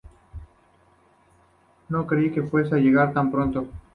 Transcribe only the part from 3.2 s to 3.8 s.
pronto".